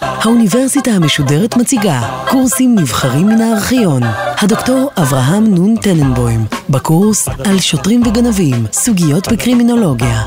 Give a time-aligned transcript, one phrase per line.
[0.00, 4.02] האוניברסיטה המשודרת מציגה קורסים נבחרים מן הארכיון.
[4.42, 6.40] הדוקטור אברהם נון טננבוים,
[6.70, 10.22] בקורס על שוטרים וגנבים, סוגיות בקרימינולוגיה.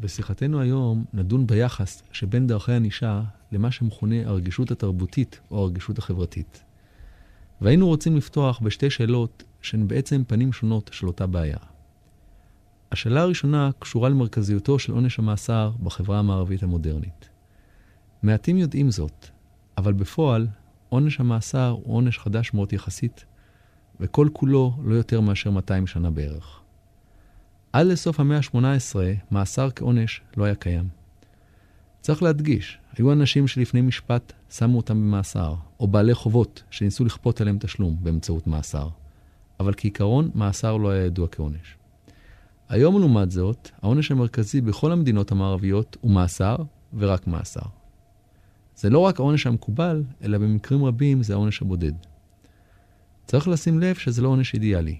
[0.00, 3.20] בשיחתנו היום נדון ביחס שבין דרכי ענישה
[3.52, 6.62] למה שמכונה הרגישות התרבותית או הרגישות החברתית.
[7.60, 11.71] והיינו רוצים לפתוח בשתי שאלות שהן בעצם פנים שונות של אותה בעיה.
[12.92, 17.28] השאלה הראשונה קשורה למרכזיותו של עונש המאסר בחברה המערבית המודרנית.
[18.22, 19.26] מעטים יודעים זאת,
[19.78, 20.48] אבל בפועל
[20.88, 23.24] עונש המאסר הוא עונש חדש מאוד יחסית,
[24.00, 26.60] וכל כולו לא יותר מאשר 200 שנה בערך.
[27.72, 28.96] עד לסוף המאה ה-18,
[29.30, 30.88] מאסר כעונש לא היה קיים.
[32.00, 37.58] צריך להדגיש, היו אנשים שלפני משפט שמו אותם במאסר, או בעלי חובות שניסו לכפות עליהם
[37.60, 38.88] תשלום באמצעות מאסר.
[39.60, 41.81] אבל כעיקרון, מאסר לא היה ידוע כעונש.
[42.72, 46.56] היום, לעומת זאת, העונש המרכזי בכל המדינות המערביות הוא מאסר,
[46.98, 47.60] ורק מאסר.
[48.76, 51.92] זה לא רק העונש המקובל, אלא במקרים רבים זה העונש הבודד.
[53.26, 54.98] צריך לשים לב שזה לא עונש אידיאלי.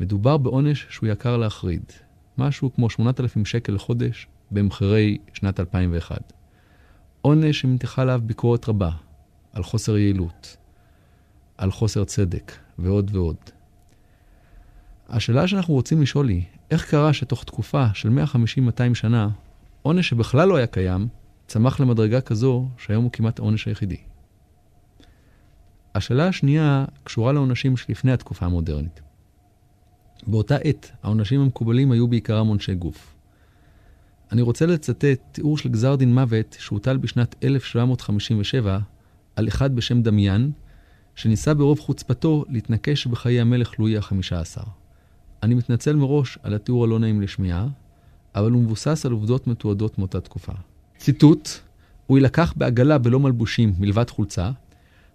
[0.00, 1.82] מדובר בעונש שהוא יקר להחריד,
[2.38, 6.32] משהו כמו 8,000 שקל לחודש במחירי שנת 2001.
[7.22, 8.90] עונש שמתיחה עליו ביקורת רבה,
[9.52, 10.56] על חוסר יעילות,
[11.58, 13.36] על חוסר צדק, ועוד ועוד.
[15.08, 19.28] השאלה שאנחנו רוצים לשאול היא, איך קרה שתוך תקופה של 150-200 שנה,
[19.82, 21.08] עונש שבכלל לא היה קיים,
[21.46, 23.96] צמח למדרגה כזו שהיום הוא כמעט העונש היחידי?
[25.94, 29.00] השאלה השנייה קשורה לעונשים שלפני התקופה המודרנית.
[30.26, 33.14] באותה עת, העונשים המקובלים היו בעיקרם עונשי גוף.
[34.32, 38.78] אני רוצה לצטט תיאור של גזר דין מוות שהוטל בשנת 1757
[39.36, 40.52] על אחד בשם דמיין,
[41.14, 44.62] שניסה ברוב חוצפתו להתנקש בחיי המלך לואי החמישה עשר.
[45.42, 47.66] אני מתנצל מראש על התיאור הלא נעים לשמיעה,
[48.34, 50.52] אבל הוא מבוסס על עובדות מתועדות מאותה תקופה.
[50.98, 51.48] ציטוט,
[52.06, 54.50] הוא יילקח בעגלה בלא מלבושים מלבד חולצה,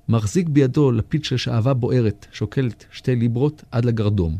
[0.10, 4.38] מחזיק בידו לפיד של שעווה בוערת, שוקלת שתי ליברות עד לגרדום.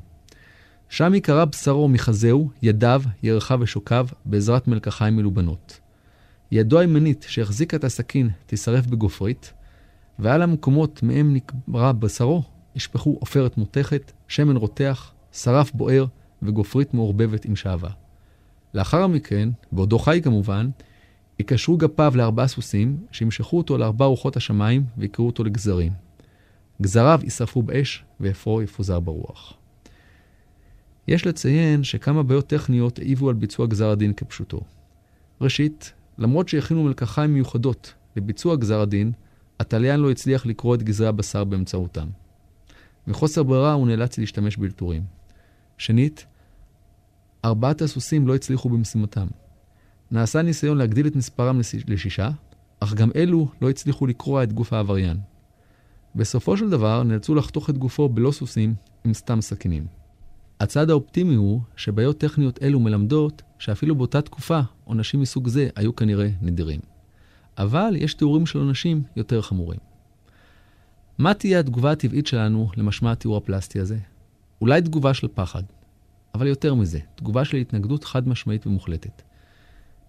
[0.90, 5.80] שם ייקרע בשרו מחזהו, ידיו, ירחיו ושוקיו, בעזרת מלקחיים מלובנות.
[6.52, 9.54] ידו הימנית שהחזיקה את הסכין תישרף בגופרית,
[10.20, 12.44] ועל המקומות מהם נקרע בשרו
[12.76, 16.06] ישפכו עופרת מותכת, שמן רותח, שרף בוער
[16.42, 17.90] וגופרית מעורבבת עם שעווה.
[18.74, 20.70] לאחר מכן, בעודו חי כמובן,
[21.40, 25.92] יקשרו גפיו לארבעה סוסים, שימשכו אותו לארבע רוחות השמיים ויקראו אותו לגזרים.
[26.82, 29.54] גזריו יישרפו באש, ואפרו יפוזר ברוח.
[31.08, 34.62] יש לציין שכמה בעיות טכניות העיבו על ביצוע גזר הדין כפשוטו.
[35.42, 39.12] ראשית, למרות שהכינו מלקחיים מיוחדות לביצוע גזר הדין,
[39.60, 42.08] התליין לא הצליח לקרוא את גזרי הבשר באמצעותם.
[43.08, 45.21] מחוסר ברירה הוא נאלץ להשתמש באלתורים.
[45.82, 46.26] שנית,
[47.46, 49.28] ארבעת הסוסים לא הצליחו במשימתם.
[50.12, 52.30] נעשה ניסיון להגדיל את מספרם לשישה,
[52.80, 55.18] אך גם אלו לא הצליחו לקרוע את גוף העבריין.
[56.16, 58.74] בסופו של דבר נאלצו לחתוך את גופו בלא סוסים
[59.06, 59.86] עם סתם סכינים.
[60.60, 66.30] הצד האופטימי הוא שבעיות טכניות אלו מלמדות שאפילו באותה תקופה עונשים מסוג זה היו כנראה
[66.42, 66.80] נדירים.
[67.58, 69.80] אבל יש תיאורים של עונשים יותר חמורים.
[71.18, 73.98] מה תהיה התגובה הטבעית שלנו למשמע התיאור הפלסטי הזה?
[74.62, 75.64] אולי תגובה של פחד,
[76.36, 79.22] אבל יותר מזה, תגובה של התנגדות חד משמעית ומוחלטת.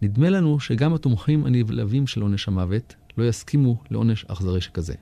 [0.02, 4.94] נדמה לנו שגם התומכים הנבלבים של עונש המוות לא יסכימו לעונש אכזרי שכזה.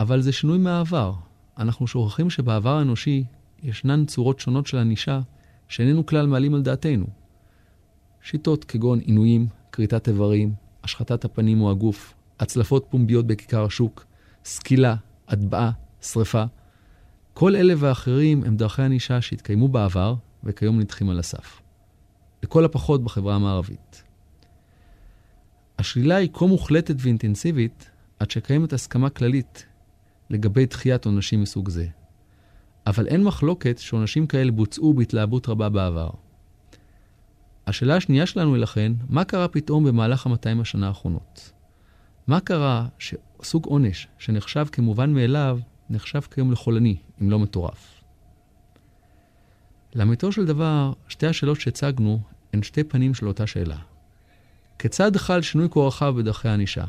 [0.00, 1.14] אבל זה שינוי מהעבר.
[1.58, 3.24] אנחנו שוכחים שבעבר האנושי
[3.62, 5.20] ישנן צורות שונות של ענישה
[5.68, 7.06] שאיננו כלל מעלים על דעתנו.
[8.22, 10.54] שיטות כגון עינויים, כריתת איברים,
[10.84, 14.04] השחתת הפנים או הגוף, הצלפות פומביות בכיכר השוק,
[14.44, 14.96] סקילה,
[15.28, 15.70] הטבעה,
[16.02, 16.44] שרפה.
[17.40, 20.14] כל אלה ואחרים הם דרכי ענישה שהתקיימו בעבר
[20.44, 21.62] וכיום נדחים על הסף.
[22.42, 24.02] לכל הפחות בחברה המערבית.
[25.78, 29.66] השלילה היא כה מוחלטת ואינטנסיבית, עד שקיימת הסכמה כללית
[30.30, 31.86] לגבי דחיית עונשים מסוג זה.
[32.86, 36.10] אבל אין מחלוקת שעונשים כאלה בוצעו בהתלהבות רבה בעבר.
[37.66, 41.52] השאלה השנייה שלנו היא לכן, מה קרה פתאום במהלך המאתיים השנה האחרונות?
[42.26, 45.58] מה קרה שסוג עונש שנחשב כמובן מאליו,
[45.90, 48.02] נחשב כיום לחולני, אם לא מטורף?
[49.94, 52.20] לאמיתו של דבר, שתי השאלות שהצגנו
[52.52, 53.78] הן שתי פנים של אותה שאלה.
[54.78, 56.84] כיצד חל שינוי כה רחב בדרכי הענישה?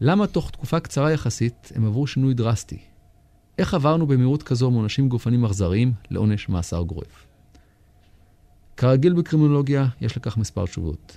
[0.00, 2.78] למה תוך תקופה קצרה יחסית הם עברו שינוי דרסטי?
[3.58, 7.26] איך עברנו במהירות כזו מעונשים גופניים אכזריים לעונש מאסר גורף?
[8.76, 11.16] כרגיל בקרימינולוגיה, יש לכך מספר תשובות.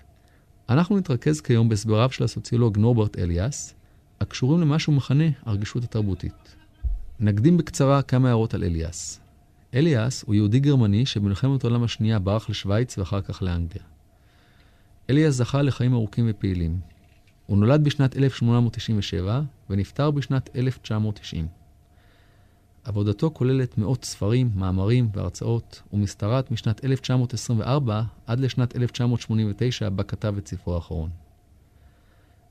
[0.69, 3.73] אנחנו נתרכז כיום בהסבריו של הסוציולוג נורברט אליאס,
[4.21, 6.55] הקשורים למה שהוא מכנה הרגישות התרבותית.
[7.19, 9.19] נקדים בקצרה כמה הערות על אליאס.
[9.73, 13.83] אליאס הוא יהודי גרמני שבמלחמת העולם השנייה ברח לשוויץ ואחר כך לאנגליה.
[15.09, 16.79] אליאס זכה לחיים ארוכים ופעילים.
[17.45, 21.47] הוא נולד בשנת 1897 ונפטר בשנת 1990.
[22.83, 30.47] עבודתו כוללת מאות ספרים, מאמרים והרצאות, ומשתרעת משנת 1924 עד לשנת 1989, בה כתב את
[30.47, 31.09] ספרו האחרון.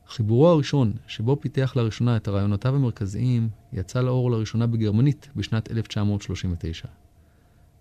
[0.09, 6.89] חיבורו הראשון, שבו פיתח לראשונה את רעיונותיו המרכזיים, יצא לאור לראשונה בגרמנית בשנת 1939.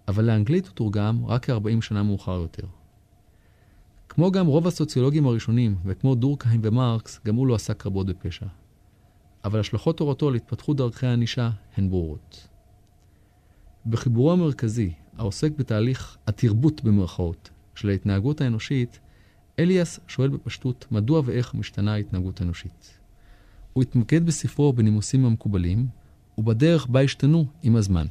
[0.08, 2.68] אבל לאנגלית הוא תורגם רק כ-40 שנה מאוחר יותר.
[4.10, 8.46] כמו גם רוב הסוציולוגים הראשונים, וכמו דורקהיים ומרקס, גם הוא לא עסק רבות בפשע.
[9.44, 12.48] אבל השלכות תורתו על התפתחות דרכי הענישה הן ברורות.
[13.86, 19.00] בחיבורו המרכזי, העוסק בתהליך התרבות במרכאות של ההתנהגות האנושית,
[19.60, 23.00] אליאס שואל בפשטות מדוע ואיך משתנה ההתנהגות האנושית.
[23.74, 25.88] הוא התמקד בספרו בנימוסים המקובלים,
[26.38, 28.06] ובדרך בה השתנו עם הזמן.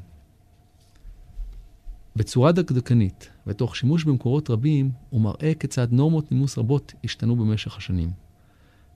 [2.17, 8.11] בצורה דקדקנית, ותוך שימוש במקורות רבים, הוא מראה כיצד נורמות נימוס רבות השתנו במשך השנים.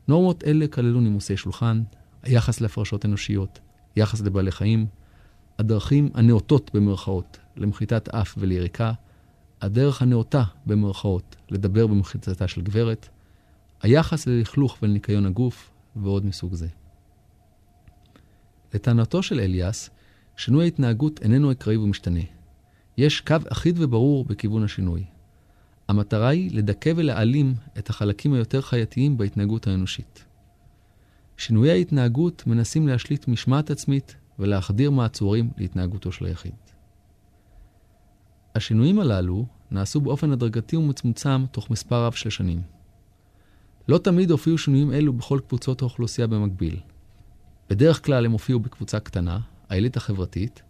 [0.09, 1.83] נורמות אלה כללו נימוסי שולחן,
[2.23, 3.61] היחס להפרשות אנושיות,
[3.97, 4.87] יחס לבעלי חיים,
[5.59, 8.93] הדרכים הנאותות במרכאות למחיתת אף וליריקה,
[9.61, 13.09] הדרך הנאותה במרכאות לדבר במחיצתה של גברת,
[13.83, 16.69] היחס ללכלוך ולניקיון הגוף, ועוד מסוג זה.
[18.75, 19.91] לטענתו של אליאס,
[20.37, 22.21] שינוי ההתנהגות איננו אקראי ומשתנה.
[22.97, 25.05] יש קו אחיד וברור בכיוון השינוי.
[25.89, 30.25] המטרה היא לדכא ולהעלים את החלקים היותר חייתיים בהתנהגות האנושית.
[31.37, 36.68] שינויי ההתנהגות מנסים להשליט משמעת עצמית ולהחדיר מעצורים להתנהגותו של היחיד.
[38.59, 42.63] השינויים הללו נעשו באופן הדרגתי ומצומצם תוך מספר רב של שנים.
[43.89, 46.81] לא תמיד הופיעו שינויים אלו בכל קבוצות האוכלוסייה במקביל.
[47.71, 49.39] בדרך כלל הם הופיעו בקבוצה קטנה,
[49.69, 50.63] העילית החברתית,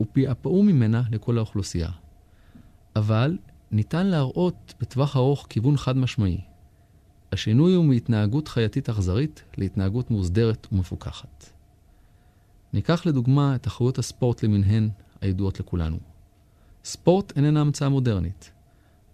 [0.00, 1.88] ופעפעו ממנה לכל האוכלוסייה.
[2.96, 3.38] אבל
[3.70, 6.40] ניתן להראות בטווח ארוך כיוון חד משמעי.
[7.32, 11.50] השינוי הוא מהתנהגות חייתית אכזרית להתנהגות מוסדרת ומפוקחת.
[12.72, 14.88] ניקח לדוגמה את תחרויות הספורט למיניהן
[15.20, 16.11] הידועות לכולנו.
[16.84, 18.50] ספורט איננה המצאה מודרנית.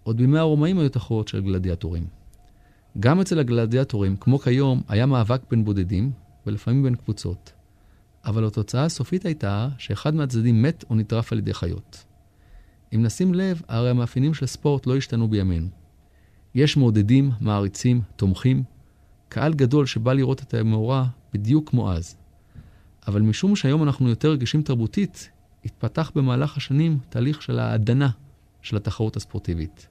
[0.02, 2.06] עוד בימי הרומאים היו תחרויות של גלדיאטורים.
[3.00, 6.12] גם אצל הגלדיאטורים, כמו כיום, היה מאבק בין בודדים,
[6.46, 7.52] ולפעמים בין קבוצות.
[8.24, 12.04] אבל התוצאה הסופית הייתה שאחד מהצדדים מת או נטרף על ידי חיות.
[12.94, 15.68] אם נשים לב, הרי המאפיינים של ספורט לא השתנו בימינו.
[16.54, 18.62] יש מעודדים, מעריצים, תומכים,
[19.28, 22.16] קהל גדול שבא לראות את המאורע בדיוק כמו אז.
[23.08, 25.30] אבל משום שהיום אנחנו יותר רגישים תרבותית,
[25.68, 28.10] התפתח במהלך השנים תהליך של ההדנה
[28.62, 29.88] של התחרות הספורטיבית.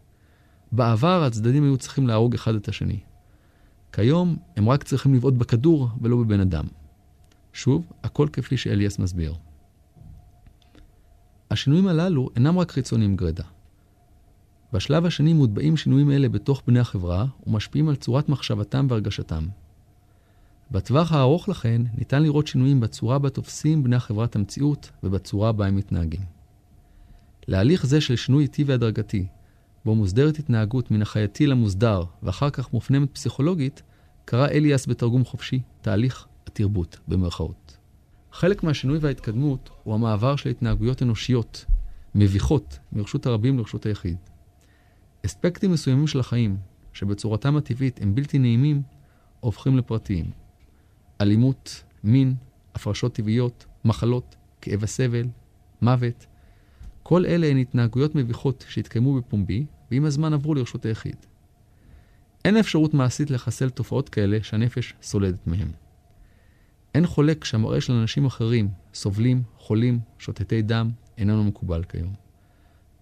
[0.72, 3.00] בעבר הצדדים היו צריכים להרוג אחד את השני.
[3.92, 6.66] כיום הם רק צריכים לבעוט בכדור ולא בבן אדם.
[7.54, 9.36] שוב, הכל כפי שאליאס מסביר.
[11.52, 13.44] השינויים הללו אינם רק חיצוניים גרידא.
[14.74, 19.48] בשלב השני מוטבעים שינויים אלה בתוך בני החברה ומשפיעים על צורת מחשבתם והרגשתם.
[20.72, 25.66] בטווח הארוך לכן ניתן לראות שינויים בצורה בה תופסים בני החברה את המציאות ובצורה בה
[25.66, 26.22] הם מתנהגים.
[27.48, 29.28] להליך זה של שינוי איטי והדרגתי,
[29.86, 33.84] בו מוסדרת התנהגות מן החייתי למוסדר ואחר כך מופנמת פסיכולוגית,
[34.26, 37.78] קרא אליאס בתרגום חופשי תהליך התרבות במרכאות.
[38.32, 41.66] חלק מהשינוי וההתקדמות הוא המעבר של התנהגויות אנושיות,
[42.16, 44.18] מביכות, מרשות הרבים לרשות היחיד.
[45.26, 46.58] אספקטים מסוימים של החיים,
[46.94, 48.82] שבצורתם הטבעית הם בלתי נעימים,
[49.40, 50.47] הופכים לפרטיים.
[51.22, 52.36] אלימות, מין,
[52.76, 55.28] הפרשות טבעיות, מחלות, כאב הסבל,
[55.82, 56.26] מוות.
[57.04, 61.16] כל אלה הן התנהגויות מביכות שהתקיימו בפומבי, ועם הזמן עברו לרשות היחיד.
[62.46, 65.68] אין אפשרות מעשית לחסל תופעות כאלה שהנפש סולדת מהן.
[66.96, 72.14] אין חולק שהמראה של אנשים אחרים, סובלים, חולים, שוטטי דם, איננו מקובל כיום.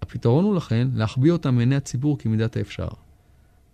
[0.01, 2.87] הפתרון הוא לכן להחביא אותם מעיני הציבור כמידת האפשר.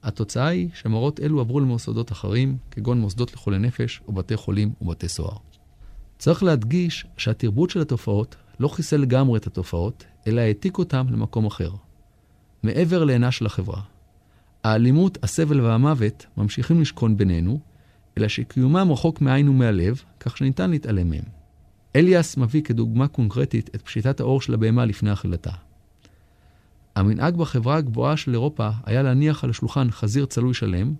[0.03, 5.08] התוצאה היא שמראות אלו עברו למוסדות אחרים, כגון מוסדות לחולי נפש או בתי חולים ובתי
[5.08, 5.38] סוהר.
[6.17, 11.72] צריך להדגיש שהתרבות של התופעות לא חיסל לגמרי את התופעות, אלא העתיק אותם למקום אחר.
[12.63, 13.81] מעבר לעינה של החברה.
[14.63, 17.60] האלימות, הסבל והמוות ממשיכים לשכון בינינו,
[18.17, 21.24] אלא שקיומם רחוק מעין ומהלב, כך שניתן להתעלם מהם.
[21.96, 25.51] אליאס מביא כדוגמה קונקרטית את פשיטת האור של הבהמה לפני אכילתה.
[26.95, 30.93] המנהג בחברה הגבוהה של אירופה היה להניח על השולחן חזיר צלוי שלם,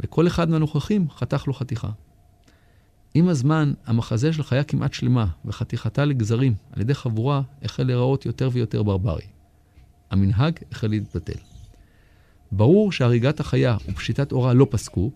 [0.00, 1.90] וכל אחד מהנוכחים חתך לו חתיכה.
[3.14, 8.48] עם הזמן, המחזה של חיה כמעט שלמה וחתיכתה לגזרים על ידי חבורה החל להיראות יותר
[8.52, 9.22] ויותר ברברי.
[10.10, 11.38] המנהג החל להתבטל.
[12.52, 15.10] ברור שהריגת החיה ופשיטת אורה לא פסקו,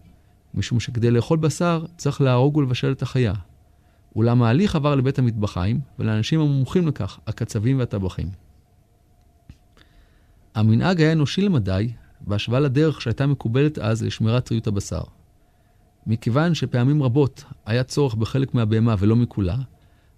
[0.55, 3.33] משום שכדי לאכול בשר צריך להרוג ולבשל את החיה.
[4.17, 8.29] אולם ההליך עבר לבית המטבחיים ולאנשים המומחים לכך, הקצבים והטבחים.
[10.55, 15.03] המנהג היה אנושי למדי, בהשוואה לדרך שהייתה מקובלת אז לשמירת טריות הבשר.
[16.07, 19.57] מכיוון שפעמים רבות היה צורך בחלק מהבהמה ולא מכולה,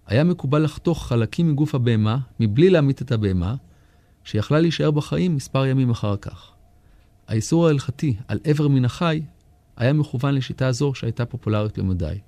[0.06, 3.54] היה מקובל לחתוך חלקים מגוף הבהמה מבלי להמית את הבהמה,
[4.24, 6.52] שיכלה להישאר בחיים מספר ימים אחר כך.
[7.28, 9.22] האיסור ההלכתי על איבר מן החי
[9.76, 12.18] היה מכוון לשיטה זו שהייתה פופולרית למדי.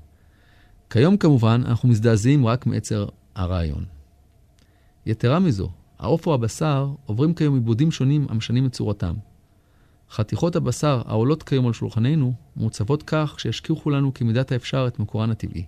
[0.90, 3.84] כיום כמובן אנחנו מזדעזעים רק מעצר הרעיון.
[5.06, 9.14] יתרה מזו, העוף או הבשר עוברים כיום עיבודים שונים המשנים את צורתם.
[10.10, 15.64] חתיכות הבשר העולות כיום על שולחננו מוצבות כך שישכיחו לנו כמידת האפשר את מקורן הטבעי.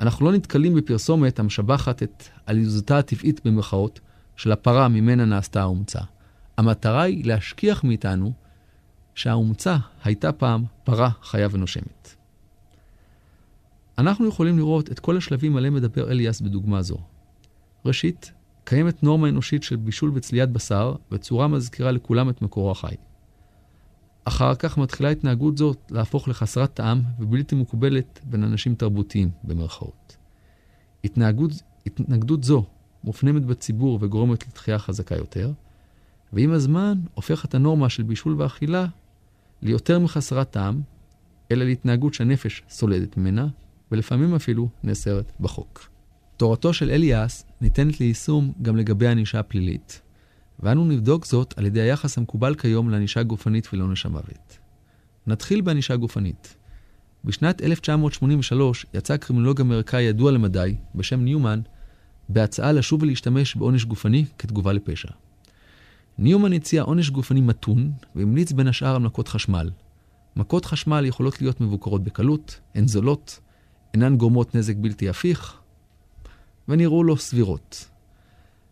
[0.00, 4.00] אנחנו לא נתקלים בפרסומת המשבחת את עליזותה הטבעית במרכאות
[4.36, 6.00] של הפרה ממנה נעשתה האומצה.
[6.58, 8.32] המטרה היא להשכיח מאיתנו
[9.14, 12.14] שהאומצה הייתה פעם פרה חיה ונושמת.
[13.98, 16.98] אנחנו יכולים לראות את כל השלבים עליהם מדבר אליאס בדוגמה זו.
[17.84, 18.32] ראשית,
[18.64, 22.94] קיימת נורמה אנושית של בישול וצליית בשר, בצורה מזכירה לכולם את מקורו החי.
[24.24, 30.16] אחר כך מתחילה התנהגות זאת להפוך לחסרת טעם ובלתי מקובלת בין אנשים תרבותיים, במרכאות.
[31.04, 31.50] התנהגות,
[31.86, 32.64] התנגדות זו
[33.04, 35.52] מופנמת בציבור וגורמת לתחייה חזקה יותר,
[36.32, 38.86] ועם הזמן הופכת הנורמה של בישול ואכילה
[39.62, 40.80] ליותר מחסרת טעם,
[41.50, 43.48] אלא להתנהגות שהנפש סולדת ממנה,
[43.92, 45.93] ולפעמים אפילו נאסרת בחוק.
[46.44, 50.00] תורתו של אליאס ניתנת ליישום גם לגבי ענישה הפלילית,
[50.60, 54.58] ואנו נבדוק זאת על ידי היחס המקובל כיום לענישה גופנית ולעונש המוות.
[55.26, 56.56] נתחיל בענישה גופנית.
[57.24, 61.60] בשנת 1983 יצא קרימינולוג אמריקאי ידוע למדי, בשם ניומן,
[62.28, 65.10] בהצעה לשוב ולהשתמש בעונש גופני כתגובה לפשע.
[66.18, 69.70] ניומן הציע עונש גופני מתון, והמליץ בין השאר על מכות חשמל.
[70.36, 73.40] מכות חשמל יכולות להיות מבוקרות בקלות, הן זולות,
[73.94, 75.63] אינן גורמות נזק בלתי הפיך,
[76.68, 77.88] ונראו לו סבירות.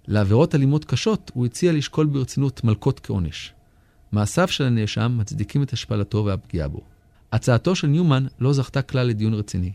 [0.06, 3.52] לעבירות אלימות קשות הוא הציע לשקול ברצינות מלקות כעונש.
[4.12, 6.80] מעשיו של הנאשם מצדיקים את השפלתו והפגיעה בו.
[7.32, 9.72] הצעתו של ניומן לא זכתה כלל לדיון רציני,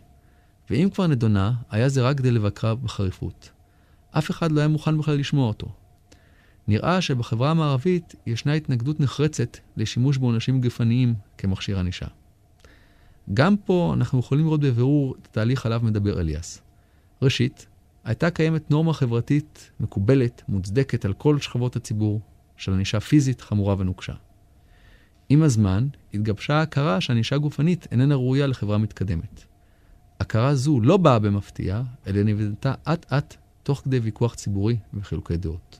[0.70, 3.50] ואם כבר נדונה, היה זה רק כדי לבקרה בחריפות.
[4.12, 5.68] אף אחד לא היה מוכן בכלל לשמוע אותו.
[6.68, 12.06] נראה שבחברה המערבית ישנה התנגדות נחרצת לשימוש בעונשים גפניים כמכשיר ענישה.
[13.34, 16.62] גם פה אנחנו יכולים לראות בבירור את התהליך עליו מדבר אליאס.
[17.22, 17.68] ראשית,
[18.08, 22.22] הייתה קיימת נורמה חברתית מקובלת, מוצדקת על כל שכבות הציבור,
[22.58, 24.14] של ענישה פיזית חמורה ונוקשה.
[25.30, 29.44] עם הזמן התגבשה ההכרה שענישה גופנית איננה ראויה לחברה מתקדמת.
[30.20, 35.80] הכרה זו לא באה במפתיע, אלא נבנתה אט-אט תוך כדי ויכוח ציבורי וחילוקי דעות.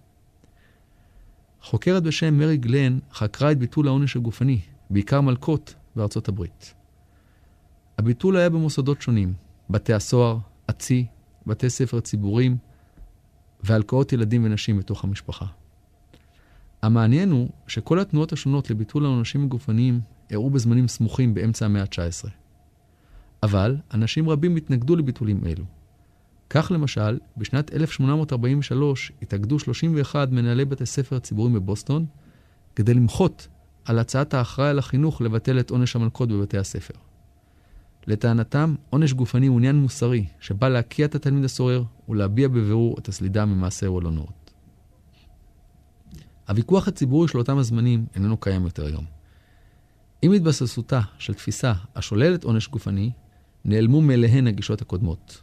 [1.62, 6.74] חוקרת בשם מרי גלן חקרה את ביטול העונש הגופני, בעיקר מלקות, בארצות הברית.
[7.98, 9.34] הביטול היה במוסדות שונים,
[9.70, 11.06] בתי הסוהר, הצי,
[11.48, 12.58] בתי ספר ציבוריים
[13.64, 15.46] והלקאות ילדים ונשים בתוך המשפחה.
[16.82, 22.30] המעניין הוא שכל התנועות השונות לביטול העונשים הגופניים אירעו בזמנים סמוכים באמצע המאה ה-19.
[23.44, 25.66] אבל אנשים רבים התנגדו לביטולים אלו.
[26.50, 32.06] כך למשל, בשנת 1843 התאגדו 31 מנהלי בתי ספר ציבוריים בבוסטון
[32.76, 33.48] כדי למחות
[33.86, 37.07] על הצעת האחראי על החינוך לבטל את עונש המלכות בבתי הספר.
[38.08, 43.46] לטענתם, עונש גופני הוא עניין מוסרי, שבא להקיע את התלמיד הסורר ולהביע בבירור את הסלידה
[43.46, 44.52] ממעשהו הלא נאות.
[46.48, 49.06] הוויכוח הציבורי של אותם הזמנים איננו קיים יותר היום.
[50.22, 53.12] עם התבססותה של תפיסה השוללת עונש גופני,
[53.66, 55.42] נעלמו מאליהן הגישות הקודמות.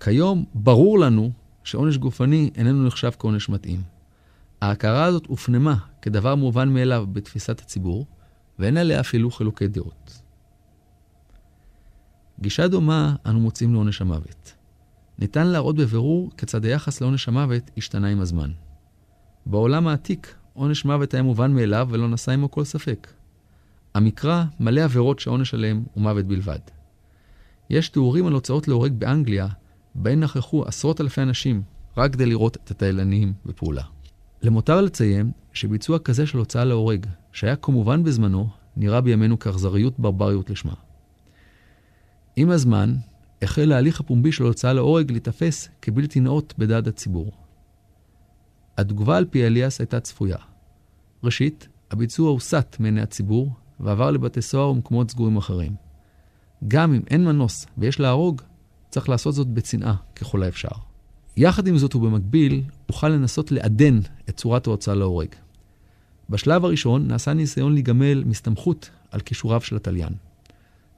[0.00, 1.30] כיום ברור לנו
[1.64, 3.82] שעונש גופני איננו נחשב כעונש מתאים.
[4.60, 8.06] ההכרה הזאת הופנמה כדבר מובן מאליו בתפיסת הציבור,
[8.58, 10.21] ואין עליה אפילו חילוקי דעות.
[12.42, 14.52] גישה דומה אנו מוצאים לעונש המוות.
[15.18, 18.50] ניתן להראות בבירור כיצד היחס לעונש המוות השתנה עם הזמן.
[19.46, 23.12] בעולם העתיק, עונש מוות היה מובן מאליו ולא נשא עמו כל ספק.
[23.94, 26.58] המקרא מלא עבירות שהעונש עליהם הוא מוות בלבד.
[27.70, 29.46] יש תיאורים על הוצאות להורג באנגליה,
[29.94, 31.62] בהן נכחו עשרות אלפי אנשים
[31.96, 33.82] רק כדי לראות את התיילניים בפעולה.
[34.42, 40.74] למותר לציין שביצוע כזה של הוצאה להורג, שהיה כמובן בזמנו, נראה בימינו כאכזריות ברבריות לשמה.
[42.36, 42.94] עם הזמן,
[43.42, 47.32] החל ההליך הפומבי של הוצאה להורג להיתפס כבלתי נאות בדעת הציבור.
[48.78, 50.36] התגובה על פי אליאס הייתה צפויה.
[51.24, 55.74] ראשית, הביצוע הוסט מעיני הציבור ועבר לבתי סוהר ומקומות סגורים אחרים.
[56.68, 58.42] גם אם אין מנוס ויש להרוג,
[58.90, 60.68] צריך לעשות זאת בצנעה ככל האפשר.
[61.36, 63.98] יחד עם זאת ובמקביל, אוכל לנסות לעדן
[64.28, 65.28] את צורת ההוצאה להורג.
[66.30, 70.12] בשלב הראשון נעשה ניסיון להיגמל מסתמכות על כישוריו של התליין.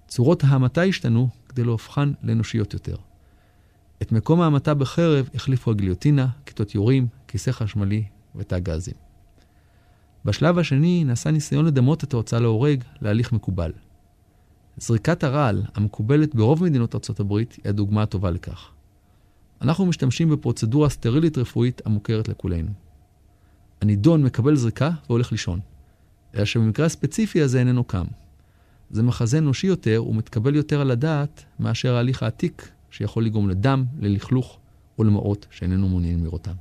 [0.08, 2.96] צורות ההמתה השתנו כדי להופכן לאנושיות יותר.
[4.02, 8.94] את מקום ההמתה בחרב החליפו הגיליוטינה, כיתות יורים, כיסא חשמלי ותא גזים.
[10.24, 13.72] בשלב השני נעשה ניסיון לדמות את ההוצאה להורג להליך מקובל.
[14.76, 18.70] זריקת הרעל, המקובלת ברוב מדינות ארצות הברית, היא הדוגמה הטובה לכך.
[19.62, 22.70] אנחנו משתמשים בפרוצדורה סטרילית רפואית המוכרת לכולנו.
[23.82, 25.60] הנידון מקבל זריקה והולך לישון,
[26.34, 28.04] אלא שבמקרה הספציפי הזה איננו קם.
[28.90, 34.58] זה מחזה אנושי יותר ומתקבל יותר על הדעת מאשר ההליך העתיק שיכול לגרום לדם, ללכלוך
[34.98, 36.54] או למעות שאיננו מעוניינים לראותם.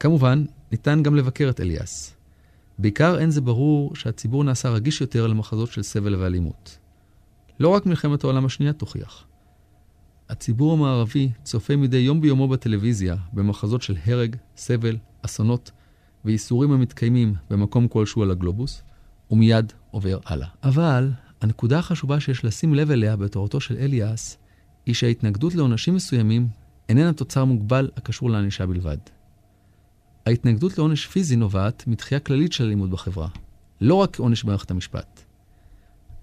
[0.00, 2.16] כמובן, ניתן גם לבקר את אליאס.
[2.78, 6.78] בעיקר אין זה ברור שהציבור נעשה רגיש יותר למחזות של סבל ואלימות.
[7.60, 9.24] לא רק מלחמת העולם השנייה תוכיח.
[10.28, 15.70] הציבור המערבי צופה מדי יום ביומו בטלוויזיה במחזות של הרג, סבל, אסונות
[16.24, 18.82] וייסורים המתקיימים במקום כלשהו על הגלובוס,
[19.30, 20.48] ומיד עובר הלאה.
[20.62, 24.38] אבל הנקודה החשובה שיש לשים לב אליה בתורתו של אליאס,
[24.86, 26.48] היא שההתנגדות לעונשים מסוימים
[26.88, 28.98] איננה תוצר מוגבל הקשור לענישה בלבד.
[30.26, 33.28] ההתנגדות לעונש פיזי נובעת מתחייה כללית של אלימות בחברה,
[33.80, 35.20] לא רק עונש במערכת המשפט.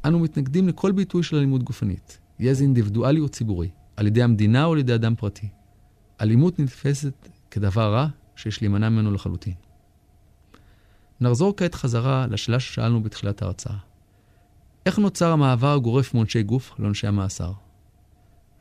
[0.06, 4.66] אנו מתנגדים לכל ביטוי של אלימות גופנית, יהיה זה אינדיבידואלי או ציבורי, על ידי המדינה
[4.66, 5.48] או על ידי אדם פרטי.
[6.22, 9.54] אלימות נתפסת כדבר רע שיש להימנע ממנו לחלוטין.
[11.22, 13.78] נחזור כעת חזרה לשאלה ששאלנו בתחילת ההרצאה.
[14.86, 17.52] איך נוצר המעבר הגורף מעונשי גוף לעונשי המאסר?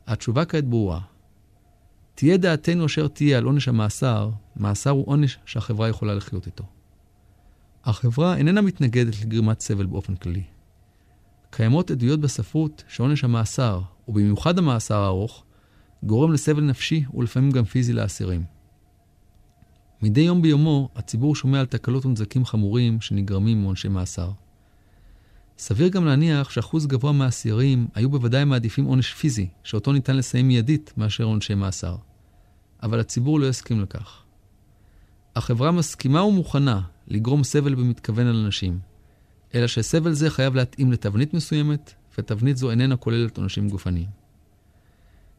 [0.07, 0.99] התשובה כעת ברורה.
[2.15, 6.63] תהיה דעתנו אשר תהיה על עונש המאסר, מאסר הוא עונש שהחברה יכולה לחיות איתו.
[7.83, 10.43] החברה איננה מתנגדת לגרימת סבל באופן כללי.
[11.49, 15.43] קיימות עדויות בספרות שעונש המאסר, ובמיוחד המאסר הארוך,
[16.03, 18.43] גורם לסבל נפשי ולפעמים גם פיזי לאסירים.
[20.01, 24.31] מדי יום ביומו הציבור שומע על תקלות ונזקים חמורים שנגרמים מעונשי מאסר.
[25.57, 30.93] סביר גם להניח שאחוז גבוה מהאסירים היו בוודאי מעדיפים עונש פיזי, שאותו ניתן לסיים מיידית
[30.97, 31.95] מאשר עונשי מאסר.
[32.83, 34.23] אבל הציבור לא יסכים לכך.
[35.35, 38.79] החברה מסכימה ומוכנה לגרום סבל במתכוון על אנשים,
[39.55, 44.09] אלא שסבל זה חייב להתאים לתבנית מסוימת, ותבנית זו איננה כוללת עונשים גופניים.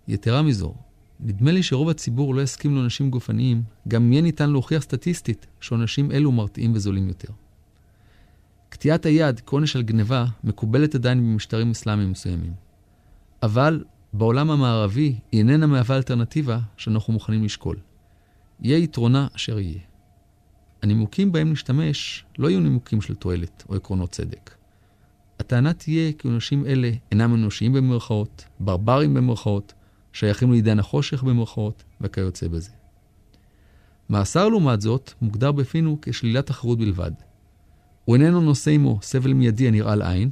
[0.09, 0.75] יתרה מזו,
[1.25, 6.33] נדמה לי שרוב הציבור לא יסכים לעונשים גופניים, גם יהיה ניתן להוכיח סטטיסטית שעונשים אלו
[6.33, 7.29] מרתיעים וזולים יותר.
[8.69, 12.53] קטיעת היד כעונש על גניבה מקובלת עדיין במשטרים אסלאמיים מסוימים.
[13.43, 17.77] אבל בעולם המערבי היא איננה מהווה אלטרנטיבה שאנחנו מוכנים לשקול.
[18.61, 19.81] יהיה יתרונה אשר יהיה.
[20.83, 24.55] הנימוקים בהם נשתמש לא יהיו נימוקים של תועלת או עקרונות צדק.
[25.41, 29.75] הטענה תהיה כי אנושים אלה אינם אנושיים במרכאות, ברברים במרכאות,
[30.13, 32.71] שייכים לעידן החושך במרכאות, וכיוצא בזה.
[34.11, 37.13] מאסר לעומת זאת מוגדר בפינו כשלילת תחרות בלבד.
[38.05, 40.31] הוא איננו נושא עמו סבל מיידי הנראה לעין,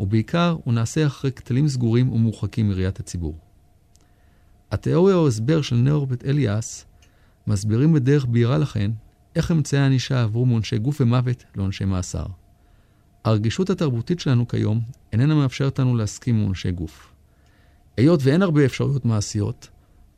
[0.00, 3.38] ובעיקר הוא נעשה אחרי כתלים סגורים ומורחקים מראיית הציבור.
[4.70, 6.84] התיאוריה או הסבר של נאורבט אליאס
[7.46, 8.90] מסבירים בדרך בהירה לכן
[9.36, 12.26] איך אמצעי הענישה עברו מעונשי גוף ומוות לעונשי מאסר.
[13.24, 14.80] הרגישות התרבותית שלנו כיום
[15.12, 17.11] איננה מאפשרת לנו להסכים עם עונשי גוף.
[17.96, 19.68] היות ואין הרבה אפשרויות מעשיות,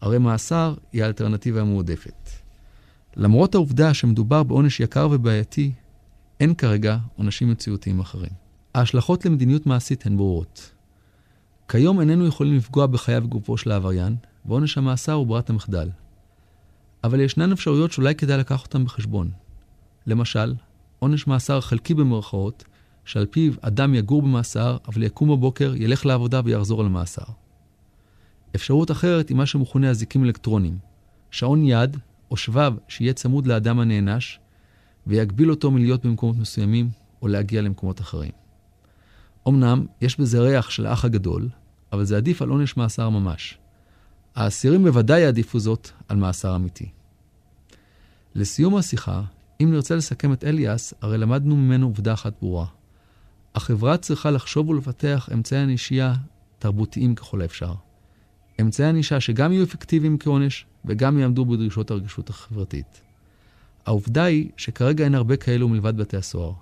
[0.00, 2.30] הרי מאסר היא האלטרנטיבה המועדפת.
[3.16, 5.72] למרות העובדה שמדובר בעונש יקר ובעייתי,
[6.40, 8.30] אין כרגע עונשים מציאותיים אחרים.
[8.74, 10.70] ההשלכות למדיניות מעשית הן ברורות.
[11.68, 15.90] כיום איננו יכולים לפגוע בחייו וגופו של העבריין, ועונש המאסר הוא ברירת המחדל.
[17.04, 19.30] אבל ישנן אפשרויות שאולי כדאי לקחת אותן בחשבון.
[20.06, 20.54] למשל,
[20.98, 22.64] עונש מאסר חלקי במרכאות,
[23.04, 27.24] שעל פיו אדם יגור במאסר, אבל יקום בבוקר, ילך לעבודה ויחזור על המאסר.
[28.54, 30.78] אפשרות אחרת היא מה שמכונה אזיקים אלקטרוניים.
[31.34, 31.96] שעון יד
[32.30, 34.38] או שבב שיהיה צמוד לאדם הנענש,
[35.06, 36.90] ויגביל אותו מלהיות במקומות מסוימים
[37.22, 38.32] או להגיע למקומות אחרים.
[39.48, 41.48] אמנם יש בזה ריח של האח הגדול,
[41.92, 43.58] אבל זה עדיף על עונש מאסר ממש.
[44.34, 46.88] האסירים בוודאי יעדיפו זאת על מאסר אמיתי.
[48.34, 49.22] לסיום השיחה,
[49.62, 52.66] אם נרצה לסכם את אליאס, הרי למדנו ממנו עובדה אחת ברורה.
[53.54, 56.14] החברה צריכה לחשוב ולפתח אמצעי ענישייה
[56.58, 57.74] תרבותיים ככל האפשר.
[58.60, 63.00] אמצעי ענישה שגם יהיו אפקטיביים כעונש וגם יעמדו בדרישות הרגישות החברתית.
[63.86, 66.52] העובדה היא שכרגע אין הרבה כאלו מלבד בתי הסוהר,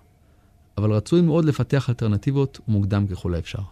[0.79, 3.63] אבל רצוי מאוד לפתח אלטרנטיבות ומוקדם ככל האפשר.